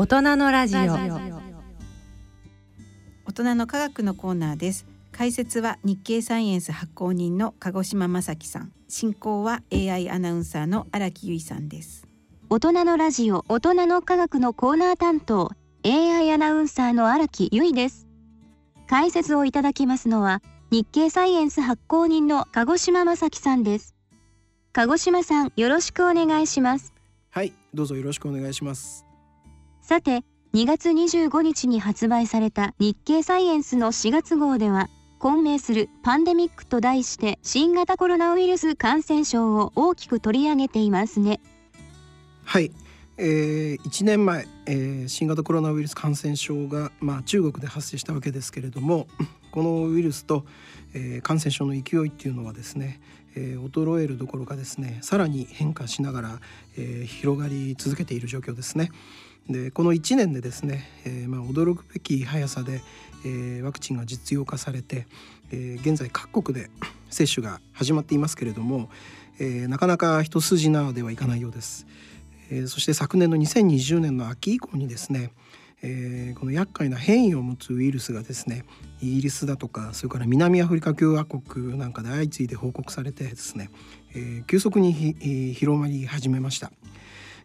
[0.00, 0.80] 大人のラジオ。
[0.80, 0.88] 大
[3.34, 4.86] 人の科学のコーナーです。
[5.12, 8.72] 解説は日経サイエンス発行人の鹿児島正樹さん。
[8.88, 12.06] 進行は AI アナウンサーの荒木由衣さんです。
[12.48, 15.50] 大人のラジオ大人の科学のコーナー担当
[15.84, 18.08] AI アナウンサーの荒木由衣です。
[18.88, 20.40] 解説をいただきますのは
[20.70, 23.94] 日経サイエンス発行人の鹿児島正樹さんです。
[24.72, 26.94] 鹿児島さんよろしくお願いします。
[27.28, 29.04] はいどうぞよろしくお願いします
[29.82, 41.40] さて2月25日に発売された日経サイエンスの4月号では混迷するパンデミックと題して新型コロナウイルス感染症を大きく取り上げていますね
[42.44, 42.72] はい、
[43.16, 49.08] えー、1年前、えー、新型コロナウイルス感染症が、まあ、中国で発生したわけですけれども
[49.52, 50.46] このウイルスと、
[50.94, 53.00] えー、感染症の勢いっていうのはですね、
[53.34, 56.40] えー、衰えるどころかですねさらに変化しながら、
[56.76, 58.90] えー、広がり続けている状況ですね。
[59.48, 62.82] でこの1年でですね、えー、まあ、驚くべき速さで、
[63.24, 65.06] えー、ワクチンが実用化されて、
[65.50, 66.70] えー、現在各国で
[67.10, 68.88] 接種が始まっていますけれども、
[69.40, 71.86] えなかなか一筋縄ではいかないようです。
[72.50, 75.32] えそして昨年の2020年の秋以降にですね、
[75.82, 78.64] えこの厄介な変異を持つウイルスがですね
[79.00, 83.70] イギリスだとかそれから南アフリカ共和国なんかで相次いで報告されてですね、
[84.14, 86.70] え急速に広まり始めました。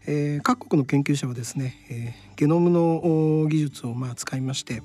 [0.08, 4.81] えー、各国の研究者はですね、えー、ゲノムの技術をまあ使いまして、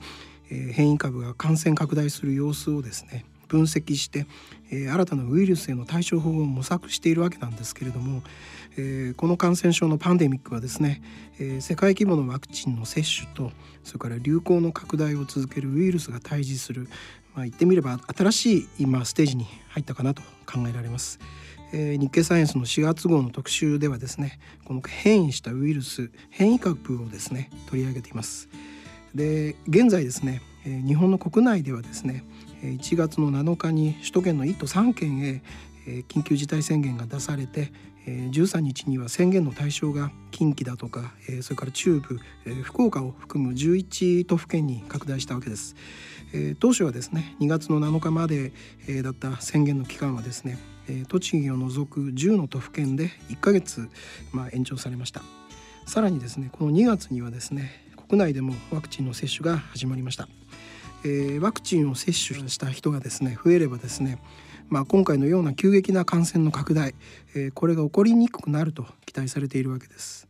[0.50, 4.26] えー、変異株が感染拡大する様子をですね分析して、
[4.70, 8.22] えー、新たなウイルスへの対処法を模索しているわけなんですけれども、
[8.76, 11.02] えー、この感染症のパンデミックはですね、
[11.38, 13.50] えー、世界規模のワクチンの接種と
[13.82, 16.88] それから流行の拡大を続けるウイルスが対峙する、
[17.34, 21.18] まあ、言ってみれば新しい今ステージに入ったかなと考えられます。
[21.72, 28.48] えー、日経サイエンスの4月号の特集ではですねこの変異したウイルス変異株をですね取り上げています
[29.14, 32.24] で現在ですね、えー、日本の国内ではですね
[32.62, 35.42] 1月の7日に首都圏の1都3県
[35.86, 37.72] へ、緊急事態宣言が出されて
[38.06, 42.18] 13日には宣言の対象が近畿だとかそれから中部
[42.62, 45.76] 福岡を含む11都府県に拡大したわけです。
[46.60, 48.52] 当初はですね2月の7日まで
[49.02, 50.58] だった宣言の期間はですね
[51.08, 53.88] 栃木を除く10の都府県で1ヶ月、
[54.32, 55.22] まあ、延長されました。
[55.86, 57.72] さらにですねこの2月にはですね
[58.08, 60.28] 国内でもワクチンの接種が始まりました、
[61.04, 64.18] えー、ワクチンを接種した人がですね増えればですね
[64.68, 66.94] まあ、今回のような急激な感染の拡大、
[67.34, 70.28] えー、これが起こりにくくなると期待されているわけです。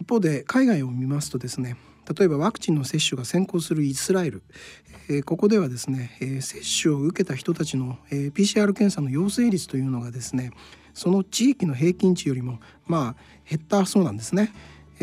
[0.00, 1.76] 一方で海外を見ますとですね
[2.18, 4.42] 例えばワクチンの接種が先行するイスラエル、
[5.08, 10.52] えー、ここではですね、えー、接種を受けた人たちの、えー、PCR 検査の陽性率というのがですね
[10.94, 14.52] その地域の平均値よりもまあ減ったそうなんですね。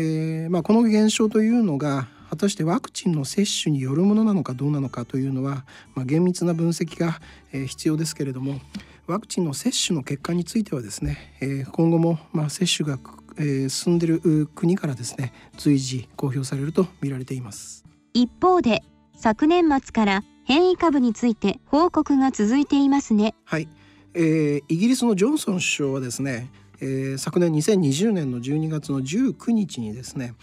[0.00, 7.20] えーまあ、この現象というのが果たしてワクチンの接種によるものなのかどうなのかというのは、まあ、厳密な分析が、
[7.52, 8.60] えー、必要ですけれども
[9.08, 12.98] ワクチンの接種の結果についてはですね、えー、今後もまあ接種が
[13.38, 17.84] えー、進んでいる国からですね随時公表されると見られています。
[18.14, 18.82] 一方で
[19.16, 23.34] 昨年末から変異株について報告が続いていますね。
[23.44, 23.68] はい、
[24.14, 26.50] えー、イギリスのジョンソン首相はですね、
[26.80, 30.34] えー、昨年2020年の12月の19日にですね、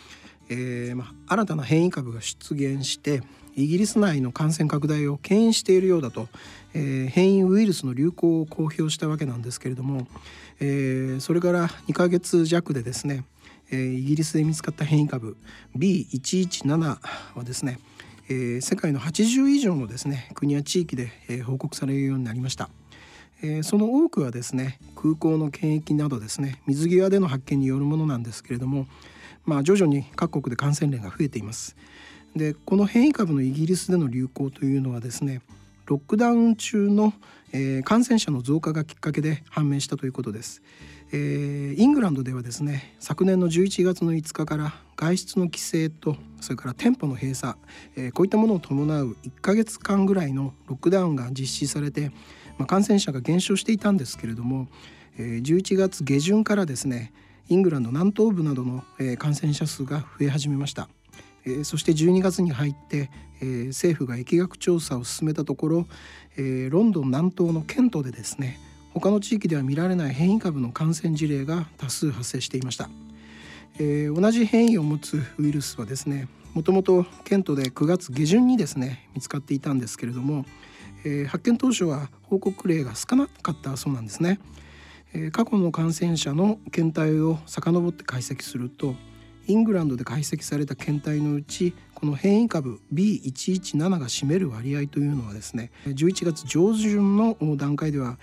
[0.49, 3.23] えーまあ、新たな変異株が出現して
[3.55, 6.27] イギリス内の感染拡大を牽引しているようだと、
[6.77, 10.07] えー、変異ウイルスの流行を公表したわけなんですけれども、
[10.59, 13.23] えー、それから2ヶ月弱でですね、
[13.71, 15.37] えー、イギリスで見つかった変異株
[15.77, 16.99] B117 は
[17.43, 17.79] ですね、
[18.27, 22.69] えー、世界の80以上のですね国や地域で、えー、報告されるようになりました。
[23.41, 28.87] えー、その多くはですね空港の検疫などですね水際での発見によるものなんですけれども、
[29.45, 31.75] まあ、徐々に各国で感染例が増えています。
[32.35, 35.41] でこの変異株のイギリスでの流行というのはですね
[35.85, 37.13] ロックダウン中の、
[37.51, 40.61] えー、感染者の増加がきっかけで判明したということです、
[41.11, 47.55] えー、イングランドではですね昨年の11月の5日から外出の規制とそれから店舗の閉鎖、
[47.95, 52.11] えー、こういったものを伴う1ヶ月間ぐらいのロックダウンが実施されて、
[52.57, 54.67] まあ、感染者が減少していたんですけれども、
[55.17, 57.13] えー、11月下旬からですね
[57.47, 58.83] イングランド南東部などの、
[59.19, 60.89] 感染者数が増え始めました。
[61.63, 63.11] そして12月に入って、
[63.45, 65.87] えー、政府が疫学調査を進めたところ、
[66.35, 68.59] えー、ロンドン南東のケントでですね
[68.93, 72.89] 他の地域では見られない変異株の感染事例が多数発生していました、
[73.77, 80.45] えー、同じ変異を持つウイルスはですねもともとケントで9月下旬にですね見つかっていたんですけれども、
[81.03, 84.39] えー、発見当初は報告例が少なかったそうなんですね、
[85.13, 88.95] えー、過去の感染者の検体を遡って解析すると
[89.47, 98.17] イングランドで解析された検体のうちこの変異株 B117 が占める割合というのはですね11月上旬の段階では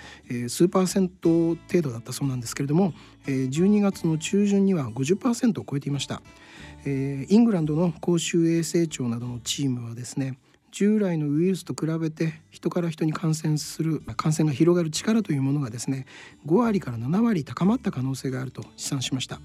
[0.48, 2.92] 数パーセント程度だったそうなんですけれども
[3.26, 6.22] 12月の中旬には50%を超えていました。
[6.84, 10.36] イングランドの公衆衛生庁などのチームはですね
[10.72, 16.06] 従来のウイルスと比べて人から人に感染する感染が広がる力というものがですね
[16.46, 19.40] 5割から7割高まった可能性があると試算しました。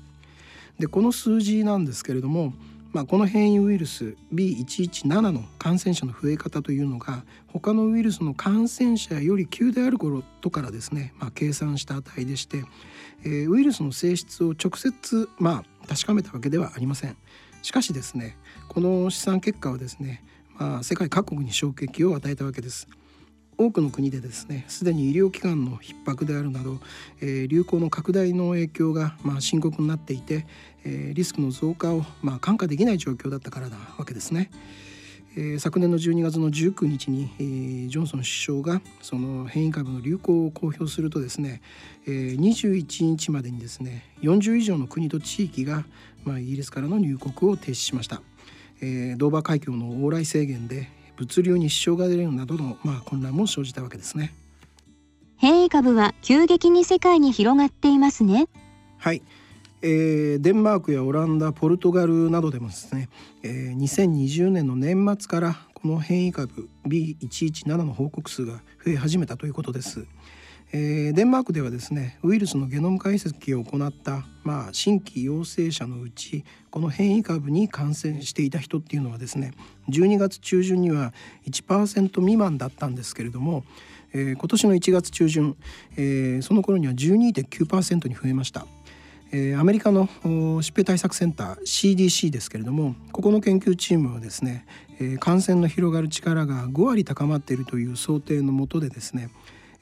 [0.80, 2.54] でこの数字なんですけれども
[2.94, 12.64] まあ、この変異ウイルス B117 の感染者の増え方というのが他のウイルスの感染者より急であることからですね、まあ、計算した値でして、
[13.24, 17.18] えー、ウイルスの性質を直接、まあ、確かめたわけではありません。
[17.62, 18.38] しかしですね
[18.70, 20.24] この試算結果はですね、
[20.58, 22.88] まあ、世界各国に衝撃を与えたわけです。
[23.58, 26.80] 多くの国でですねすでに医療機関の逼迫であるなど、
[27.22, 30.46] えー、流行の拡大の影響が、まあ、深刻になっていて、
[30.86, 34.52] えー、リスクの増加を、まあ、看過できない状況だったからなわけですね。
[35.40, 41.62] え、昨年の12月の19日に、えー、ジョンソン首相がその変異株の流行を公表するとですね、
[42.08, 45.86] えー、21日までにですね40以上の国と地域が、
[46.24, 48.22] まあ、イギリスからの入国を停止しました。
[48.82, 54.34] えー、ドーバー海峡の往来制限で物流に支障が出るなどの、まあ、混乱も生じたわけですね。
[55.36, 58.48] 変異株は急激に世界に広がっていますね。
[58.98, 59.22] はい、
[59.82, 63.10] えー、デンマークやオランダポルトガルなどでもですね、
[63.44, 70.08] えー、2020年の年末からこの変異株 B117 の報告数が増え始めたということです
[70.74, 79.54] えー、デンマークではですねウイルスのゲノム解析を行った、まあ、新規陽性者のうちこの変異株に感染していた人っていうのはですね
[79.90, 81.14] 12月中旬には
[81.48, 83.64] 1%未満だったんですけれども、
[84.14, 85.56] えー、今年の1月中旬、
[85.96, 88.68] えー、その頃には12.9%に増えました。
[89.32, 94.66] えー、アメリカの疾病対策センター CDC ですけれどもここの研究チームはですね、
[95.02, 99.30] えー、感染の広がる力が5割高まっているという想定のもとでですね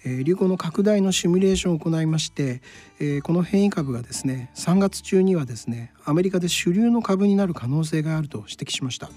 [0.05, 2.61] 流行の拡大のシミュレーションを行いまして、
[2.99, 9.09] えこの変異株がですね3月中にはですねアメリカで主流の株になる可能性があると指摘しました、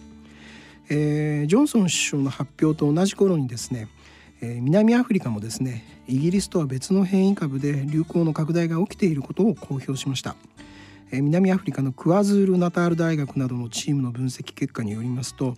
[0.88, 3.88] えー、ジョンソン首相の発表と同じ頃にですね、
[4.40, 10.36] えー、南アフリカもですねイギリスとは別の変異株で流行の拡大が起きていることを公表しました、
[11.10, 15.54] えー、南アフリカのクワズールナタール大学などのチームの分析結果によりますと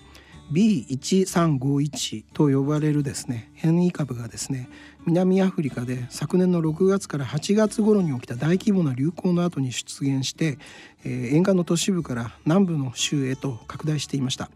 [0.52, 4.68] B1351 と呼ばれるですね変異株がですね
[5.06, 10.58] 南アフリカで昨年の6月から8月頃に起きた大規模な流行の後に出現して、
[11.04, 14.50] えー、沿岸の都市部から南部の州へと拡大していました、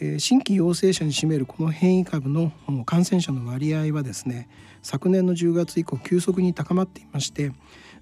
[0.00, 2.52] え、新規陽性者に占めるこの変異株の
[2.86, 4.48] 感染者の割合はですね
[4.82, 7.52] 昨年の10月以降急速に高まっていまして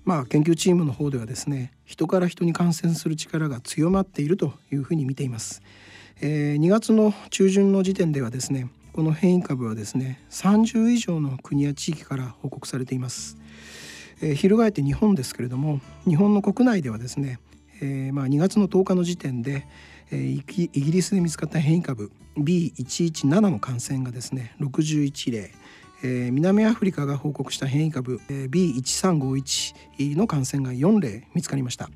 [0.08, 5.60] まあ、研究チームの方ではですね人から人に感染する力が強まっているというふうに見ています。
[6.20, 13.37] えー、2月の中旬の時点ではですねこの変異株はですね30以上の国や地域から報告されています。
[14.20, 17.38] えー、翻って日本ですけれども日本の国内ではですね、
[17.81, 19.65] えー、まあ、2月の10日の時点で、
[20.11, 25.53] えー、イギリスで見つかった変異株 B117 の感染がですね61例
[26.03, 31.91] えー、南アフリカが報告した変異株、えー、B1351 の感染が4例見つかりました。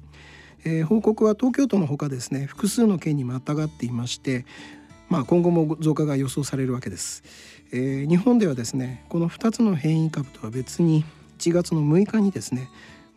[0.64, 4.44] えー、報告は東京都のほかですね複数の県にまたがっていまして、
[5.08, 7.22] まあ、今後も増加が予想されるわけです、
[7.72, 11.04] えー、日本ではですねこの2つの変異株とは別に
[11.38, 12.69] 1月の6日にですね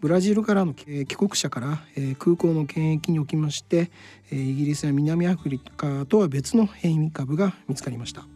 [0.02, 3.90] ブラジルからの帰国者から、えー、空港の検疫におきまして、
[4.32, 8.28] えー、イギリスや南アフリカとは別の変異株が見つかりました。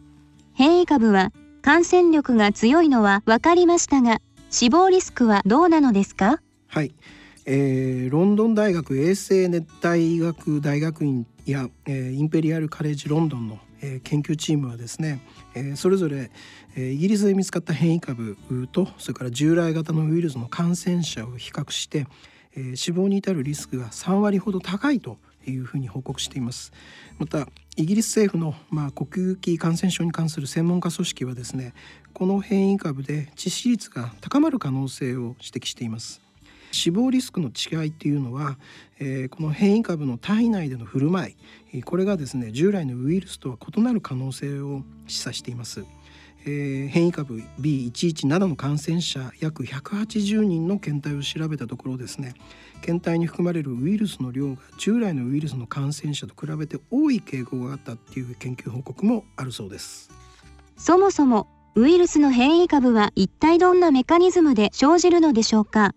[0.54, 6.40] 変異株は感染力が強いのは分かりましたが死亡リスクはどうなのですか？
[6.66, 6.94] はい
[7.46, 15.20] えー、ロンドン大学衛生熱帯医学大学院や、えー、インペリアルカレッジロンドンの、えー、研究チームはですね、
[15.54, 16.30] え、それぞれ、
[16.76, 18.36] え、イギリスで見つかった変異株
[18.72, 22.06] とそれから従来型のウイルスの感染者を比較して、
[22.54, 25.16] え、死亡に至るリスクが3割ほど高いと
[25.46, 26.72] いうふうに報告しています。
[27.18, 31.72] またイギリス政府の、まあ、呼吸器感染症に関する専門家組織はですね
[32.12, 36.29] この変異株で致死率が高まる可能性を指摘しています。
[36.70, 38.58] 死亡リスクの違いっていうのは、
[38.98, 41.36] えー、この変異株の体内での振る舞
[41.72, 45.84] いこれがですね従来のウイルスとは異なる可能性を示唆しています。
[46.46, 52.32] えー、変異株 B117 の感染者約180人の検体を調べたところですね
[52.80, 60.10] 検体に含まれるウイルスの量が従来のウイルスの感染者と比べて多い傾向があったっていう研究報告もあるそうです
[60.78, 61.46] そもそも
[61.76, 65.92] ウイルスの変異株は一体どんなメカニズムで生じるのでしょうか？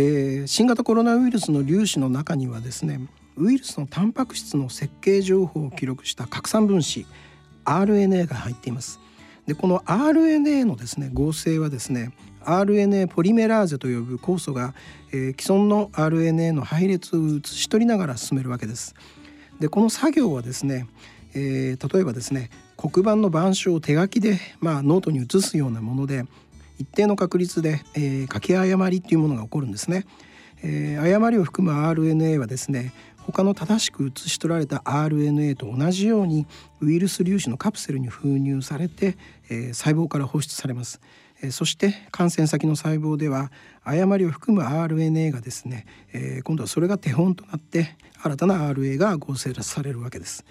[0.00, 3.00] えー、新型コロナウイルスの粒子の中にはですね
[3.34, 7.04] ウイルスのタンパク質の設計情報を記録した拡散分子
[7.64, 9.00] RNA が入っています。
[9.48, 12.12] でこの RNA のですね合成はですね
[12.44, 14.72] RNA ポリメラーゼと呼ぶ酵素が、
[15.10, 18.94] えー、既存の RNA の配列を写し取りながら進めるわけです。
[19.58, 20.86] でこの作業はですね、
[21.34, 26.24] えー、例えばですね黒板の板書を手書きで、まあ、ノートに移すようなもので
[26.78, 30.04] 一定の確率で、えー、書き誤りっていうものが起こるんですね、
[30.62, 36.46] えー、誤りを含む RNA はですね他の正しく写し取られた RNA と同じように
[36.80, 39.18] ウイルス粒子のカプセルに封入されて、
[39.50, 41.00] えー、細胞から放出されます、
[41.42, 43.52] えー、そして感染先の細胞では
[43.84, 50.44] 誤りを含む RNA がですね、えー、今度はそれが手本となって新たな RA が合成されるわけです。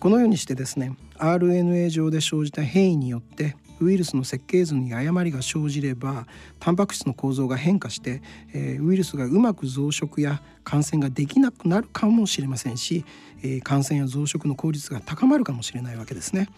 [0.00, 6.26] このようにしてですね RNA 上で生じた変異によってウイルスの設計図に誤りが生じれば
[6.60, 8.22] タンパク質の構造が変化して、
[8.52, 13.04] えー、ウイルスがうまく増殖や感染ができなくなるかもしれませんし、
[13.42, 16.48] えー、感染や増殖の効率が高まるかもしれないわけですね。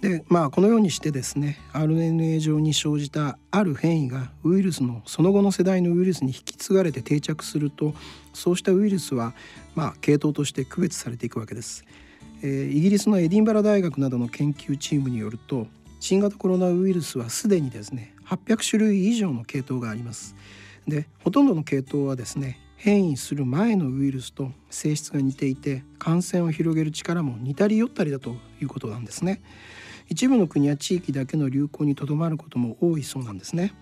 [0.00, 7.92] でまあこのようにしてですね RNA 上に生じたある変異がウイルスのその後の世代のウイルスに引き継がれて定着すると
[8.32, 9.34] そうしたウイルスは
[9.74, 11.84] まあ系統として区別されていくわけです。
[12.42, 15.66] え、イギリスのエディンバラ大学などの研究チームによると
[16.00, 20.34] 新型コロナウイルスはすでにですね800種類以上の系統があります。
[20.88, 29.42] でほとんどの系統はですね変異する前のウイルスと性質が似ていて感染を広げる力も似たり寄ったりだということなんですね。
[30.08, 33.74] 一部の国や地域だけの流行にとどまることも多いそうなんですね。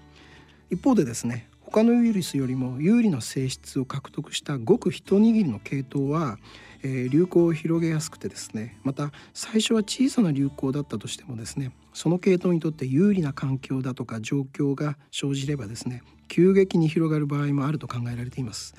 [0.70, 6.38] 一方でですね他のウイルスよりも有利な性質を獲得したごく一握りの系統は
[6.82, 18.75] えー、流行を広げやすくてですねまた最初は小さな流行だったとしてもですねその系統にとって有利な環境だとか状況が生じればですね急激に広がる場合もあると考えられています。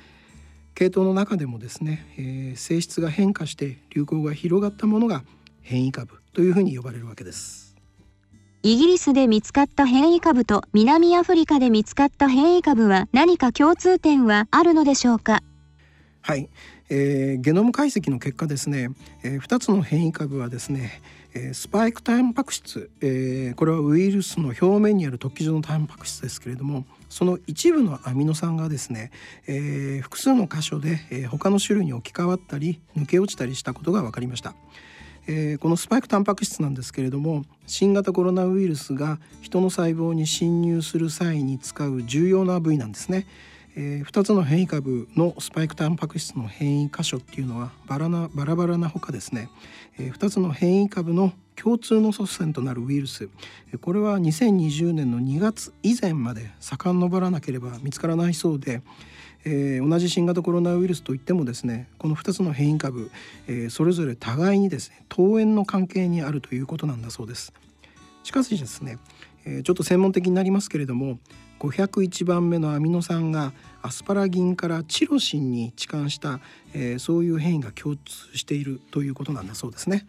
[0.75, 5.25] 系統の中でもですね、えー、性質が変化して流行が広がったものが
[5.61, 7.68] 変異株というふうに呼ばれるわけです。
[8.61, 15.41] イギリスで見つかった変異株と南アフリカで見つかった変異株は何か共通点はあるのでしょうか？
[16.21, 16.49] はい、
[16.89, 18.89] えー、ゲノム解析の結果ですね、
[19.23, 21.01] えー、2つの変異株はですね、
[21.33, 29.11] えー、スパイクタンパク質、えー、これはウイルスの表面にある突起状のタンパク質ですけれどもその一部のアミノ酸がですね、
[29.47, 34.53] えー、複数の箇所で、えー、他の種類に置き換わったり抜け落ちたりしたことが分かりました。
[35.31, 43.27] えー、このスパイクタンパク質なんですけれども新型コロナウイルスが人の細胞に侵入する際に使う重要な部位なんですね。
[43.75, 49.49] えー、2つの変異株のスパイクタンパク質の変異箇所っていうのはバラなバラバラなほかですね、
[49.99, 53.29] えー、2つの変異株の共通の祖先となるウイルス
[53.81, 58.81] これは2020年の2月以前まで遡らなければ見つからないそうで、
[59.45, 63.09] えー、同じ新型コロナウイルスといってもですねこの2つの変異株、
[63.47, 67.53] えー、それぞれ互いにですね等縁の関係にあるということなんだそうです。
[68.23, 68.97] しかしですね、
[69.45, 71.19] えー、ちょっと専門的になりますけれども
[71.59, 76.39] 501番目のアミノ酸がアスパラギンからチロシンに置換した、
[76.73, 80.05] えー、そういう変異が共通しているということなんだそうですね。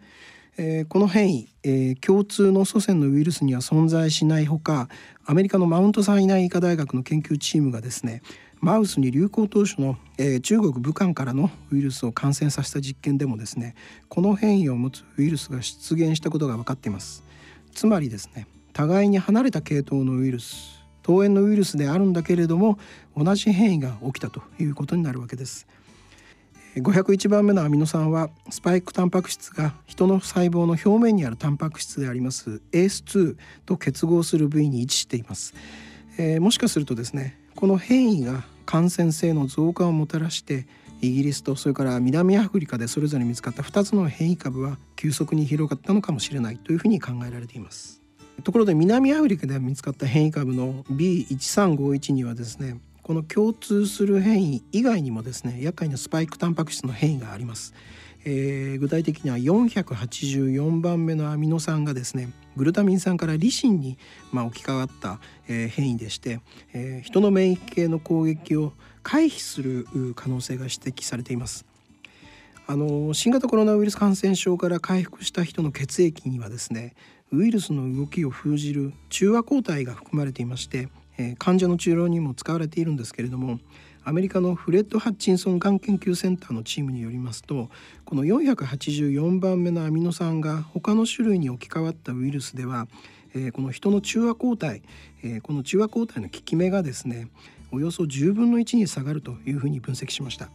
[0.57, 4.89] えー、この変異、えー、共通の祖先のウイルスには存在しないほか
[5.25, 8.21] アメリカのマウントサイナイ医科大学の研究チームがですね
[8.61, 13.73] マウスに流行当初の、えー、中国武漢からのウイルスを感染させた実験でもですね
[14.07, 17.23] この変異を持つウイルスが出現したことが分かっています。
[17.73, 22.77] つまりですね互いに離れた系統のウイルス桃園のウイルスであるんだけれども
[23.17, 25.67] 同じ変異が起きたということになるわけです。
[26.75, 35.53] 501番目のアミノ酸はスパイクタンパク質が人の細胞の表面にあるタンパク質であります ACE2 と結合する部位に位置しています、
[36.17, 40.67] えー、もしかするとですねこの変異が感染性の増加をもたらして
[41.01, 48.01] イギリスとそれから南アフリカでそれぞれ見つかった2つの変異株は急速に広がったのかもしれないというふうに考えられています
[48.43, 57.73] ところで南アフリカで見つかった変異株の B1351 にはですねこの共通する変異以外にもですね厄介なスパイクタンパク質の変異があります。
[58.25, 63.97] えー、具体的には484番目のアミノ酸がですねグルタミン酸からリシンに、
[64.31, 66.39] まあ、置き換わった、えー、変異でして、
[66.73, 68.73] えー、人の免疫系の攻撃を
[69.03, 71.65] 回避する可能性が指摘されています。
[72.67, 76.93] あの新型コロナウイルス感染症から回復した人の血液にはですね
[77.31, 80.87] ウイルスの動きを封じる中和抗体が含まれていまして、
[81.17, 83.59] えー、患者の治療にも使われているんですけれども
[84.03, 87.69] アメリカのフレッド・ハッチンソンがん研究センターのチームによりますと
[88.03, 92.87] この484番目のアミノ酸が他の種類に置き換わったウイルスでは、
[93.35, 94.81] えー、この人の中和抗体、
[95.23, 97.27] えー、この中和抗体の効き目がですね
[97.71, 100.49] およそ10分の1に下がるというふうに分析しました。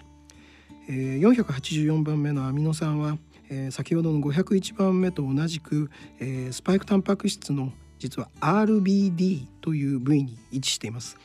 [0.89, 11.19] えー、484番目のアミノ酸は、えー、先ほどの501番目と同じく、えー、スパイクタンパク質の実は RBD という部位に位置しています。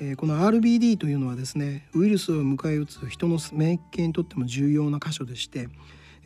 [0.00, 5.68] え、この RBD というのはですねウイルスを迎え撃つ人の免疫系にとっても重要な箇所でして、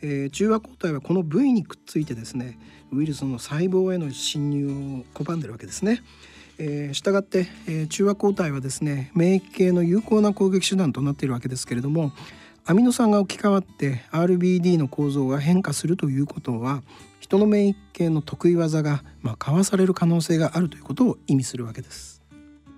[0.01, 2.59] え、中和抗体はこの部位にくっついてですね
[2.93, 4.71] ウイルスの細胞への侵入を
[5.15, 6.03] 拒んでるわけですね。
[6.57, 12.13] えー、したって、え、中和抗体はですね免疫系の有効な攻撃手段となっているわけですけれども
[12.65, 16.83] アミノ酸が置き換わって RBD の構造が変化するということは
[17.19, 22.14] 人の免疫系の得意技が、まあ、かわされる可能性があるということを意味するわけです。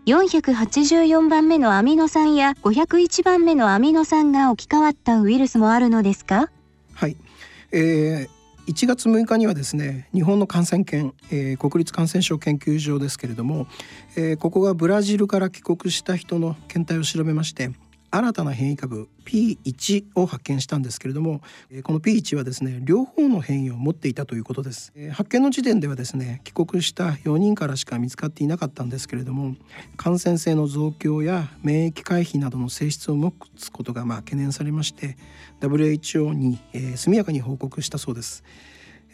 [0.07, 6.49] 484番目のアミノ酸や501番目のアミノ酸が置き換わったウイルスもあるのですか？
[6.95, 7.17] はい、
[7.73, 13.67] えー、1月6日にはですね日本の感染研、えー、国立感染症研究所ですけれども、
[14.15, 17.73] えー、ここがブラジルから帰国した人の検体を調べまして
[18.11, 21.41] 新たな変異株 P1 を発見したんですけれども
[21.83, 29.55] この P1 はですね両方の変異を持っていたということです発見の時点ではですね帰国した4人からしか見つかっていなかったんですけれども
[29.97, 35.17] 感染性の増強や免疫回避などの性質を持つことがまあ懸念されまして
[35.61, 38.45] WHO に、えー、速やかに報告したそうです。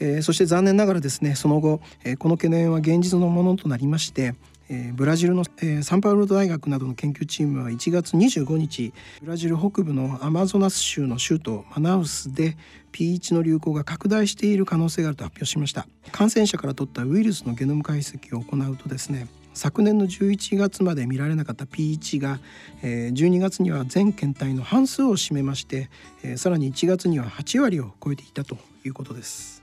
[0.01, 4.35] えー、そして残念ながらですねその後、えー、この懸念は現実のものとなりまして
[4.75, 12.57] え、ブラジルの、え、サンパウロ大学などの研究チームは1月25日ブラジル北部のアマゾナス州の州都マナウスで
[12.91, 15.87] P1 の流行が拡大している可能性があると発表しました。
[16.11, 22.41] 感染者から取ったウイルスのゲノム解析を行うとですね昨年の11月まで見られなかった P1 が、
[22.83, 25.91] え、12月には全検体の半数を占めまして、
[26.23, 29.63] え、さらに1月には8割を超えていたということです。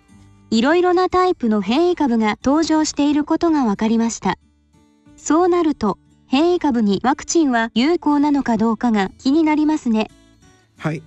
[0.52, 4.38] いろいろなタイプの変異株が登場していることが分かりました。
[5.20, 10.10] そうなると変異株にワクチンは有効なのかどうかが気になりますね。
[10.78, 11.04] はい、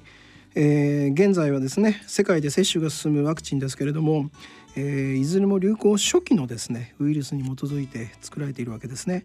[0.54, 4.30] えー、現在はですね世界で接種が進むワクチンですけれども、
[4.76, 9.24] えー、いずれも流行初期のですねウイルスに基づいて作られているわけですね。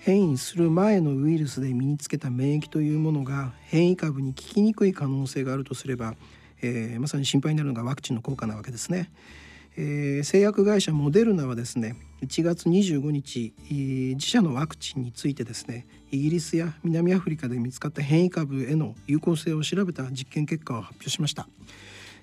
[0.00, 6.16] 変異する前のウイルスで身につけた免疫というものが変異株に効きにくい可能性があるとすれば、
[6.60, 9.12] えー、まさに心配になるのがワクチンの効果なわけですね。
[9.76, 13.54] えー、製薬会社モデルナはですね1月25日
[14.14, 21.48] 自社のワクチンについてですねイギリスや南アフリカで見つかった変異株への有効性を調べた実験結果を発表しました、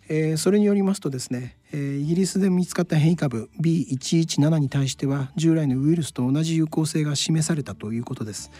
[0.08, 8.52] えー、それによりますとですね、えー、イギリスで見つかった変異株 B117 に対しては従来のウイルスと同じ有効性が示されたということです。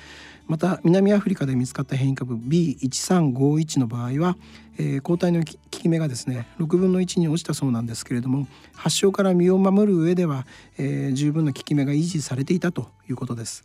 [0.50, 4.36] また南アフリカで見つかった変異株 B1351 の場合は、
[4.80, 10.48] えー、抗体の効き目がですね6分の1に落ちたそうなんですけれども発症から身を守る上では、
[10.80, 13.64] えー、十分な効き目が維持されていたということです。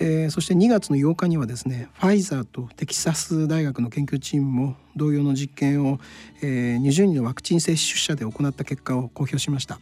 [0.00, 6.00] えー、そして2月の8日にはですねファイザーとテキサス大学の研究チームも同様の実験を、
[6.40, 9.78] えー、20人のワクチン接種者で行った結果を公表しました。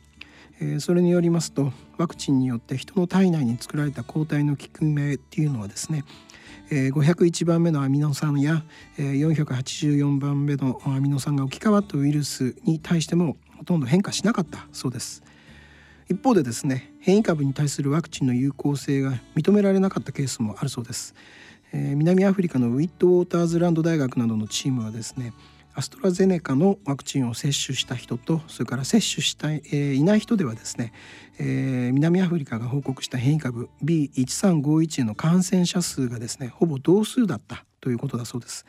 [0.61, 6.05] えそれによりますとワクチンによって人の体内に作られた抗体の効く目っていうのはですね
[6.71, 8.63] 501番目のアミノ酸や
[8.97, 15.23] 484番目のアミノ酸が置き換わったウイルスに対してもほとんど変化しなかったそうです。
[16.09, 21.15] 一方でですね変異株に対するワクチンの有効性が認められなかったケースもあるそうです、
[21.73, 25.33] 南アフリカのウィットウォーターズランド大学などのチームはですね
[25.81, 30.93] アストラゼネカのワクチンを接種した人とそれから接種したい,、えー、いない人ではですね、
[31.39, 38.67] えー、南アフリカが報告した変異株 B1351 への感染者数がですねほぼ同数だったということだそうです。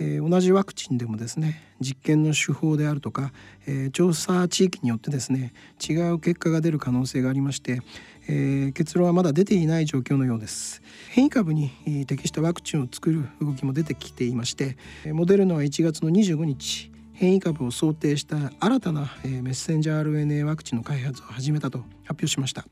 [0.00, 3.32] えー、同じワクチンでもですね実験の手法であるとか、
[3.66, 5.52] えー、調査地域によってですね
[5.86, 7.80] 違う結果が出る可能性がありまして、
[8.28, 10.82] えー、結論はまだ出ていない状況のようです。
[11.10, 11.70] 変異株に
[12.06, 14.76] 適したワクチンを作る動きも出てきていまして
[15.12, 22.64] モデルナは1月の25日変異株を想定した新たなメッセンジャー RNA ワクチンの開発を始めたと発表しました。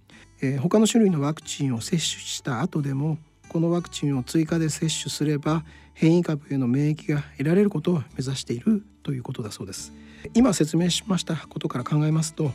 [0.60, 5.64] 他の種類のワクチンを接種した後でもこのワクチンを追加で接種すれば
[5.96, 9.92] 変異株への免疫が得られることを目指しているということだそうです。
[10.34, 12.52] 今説明しましたことから考えますと、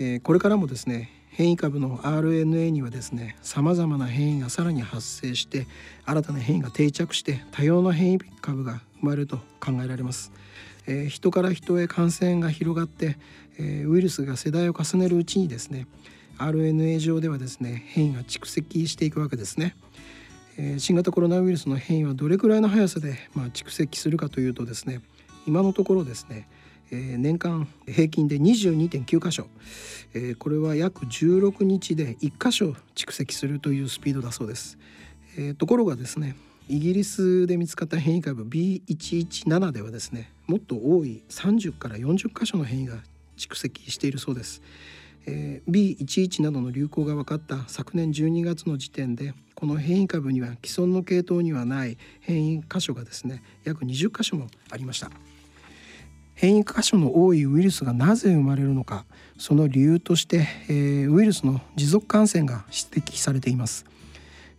[0.00, 5.68] えこれからもですね変異株の RNA にはですねさまざまな変異がさらに発生して
[6.04, 10.32] 新たな変異が定着して多様な変異株が生まれると考えられます、
[10.86, 13.16] えー、人から人へ感染が広がって、
[13.58, 15.86] えー、ウイルスが世代を重ねるうちにですね
[16.38, 19.76] RNA 上ではですね変異が蓄積していくわけですね、
[20.78, 25.00] 新型コロナウイルスの変異はどれくらいの速さで、まあ、蓄積するかというとですね
[25.46, 26.48] 今のところですね
[26.90, 29.46] 年間平均で22.9箇所、
[30.38, 34.78] これは約16日で1箇所蓄積するというスピードだそうです。
[35.56, 36.36] ところがですね
[36.68, 42.96] イギリスで見つかった変異株 B117 ではですねもっと多い30から40箇所の変異が
[43.38, 44.60] 蓄積しているそうです。
[45.26, 55.10] えー、B11 などの流行が分かった昨年12月の時点でこの変異株には既存の系統にはない変異箇所がですね約20箇所もありました。
[56.34, 59.04] 変異箇所の多いウイルスがなぜ生まれるのか
[59.38, 63.84] その理由として、えー、ウイルスの持続感染が指摘されています、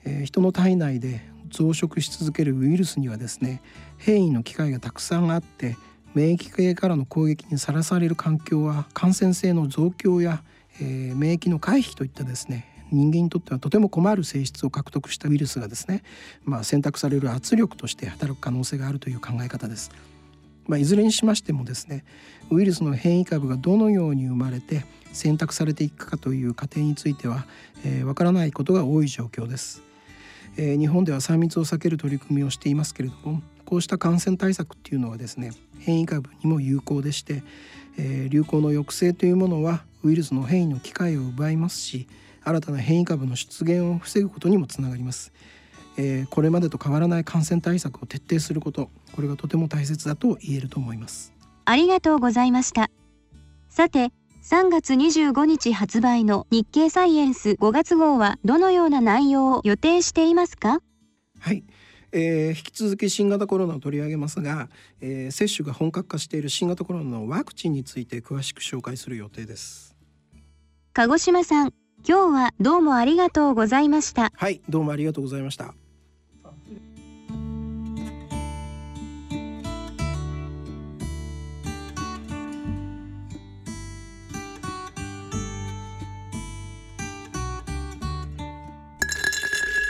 [0.05, 3.61] えー、人の体内で増殖し続けるウイルスにはですね
[3.97, 5.75] 変異の機会がたくさんあって
[6.13, 10.43] 免疫系からの攻撃にさらされる環境は感染性の増強や、
[10.79, 16.03] えー、免疫の回避といったですね人間にとってはとても困る性質を獲得したウイルスがですね、
[16.43, 19.91] まあ、選択される圧力として働く可能性があるという考え方です。
[20.67, 22.05] まあ、いずれにしましてもですね
[22.49, 27.45] ウイルスの変異株がどのように生まれて選択されていくかという過程についてはわ、
[27.83, 29.81] えー、からないことが多い状況です。
[30.55, 33.41] えー、日本では3密を避ける取り組みをしていますけれども
[33.73, 37.41] こうした感染対策っていうのはですね変異株にも有効でして、
[37.97, 42.07] えー、流行の抑制というものはウイルスの変異の機会を奪いますし
[42.43, 45.33] 新たな変異株の出現を防ぐことにもつながります、
[45.97, 51.33] えー、これまでと変わらない感染対策を徹底することこれがとても大切だと言えると思います。
[51.65, 52.91] ありがとうございました。
[53.69, 54.11] さて
[54.43, 60.79] 3月25日発売の日経サイエンス5月号はどのような内容を予定していますか？
[61.39, 61.63] はい、
[62.13, 64.69] えー、引き続き新型コロナを取り上げますが、
[65.01, 69.95] えー、接種が本格化している新型コロナのワクチンについて詳しく紹介する予定です。
[70.93, 71.73] 鹿児島さん
[72.07, 74.31] 今日はどうもありがとうございました。
[74.35, 75.73] はいどうもありがとうございました。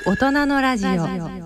[0.06, 1.43] 大人のラジオ